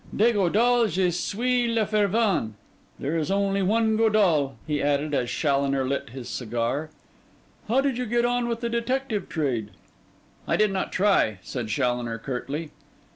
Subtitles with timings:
[0.15, 2.55] "De Godall je suis le fervent."
[2.99, 6.89] There is only one Godall.—By the way,' he added, as Challoner lit his cigar,
[7.67, 9.69] 'how did you get on with the detective trade?'
[10.47, 12.71] 'I did not try,' said Challoner curtly.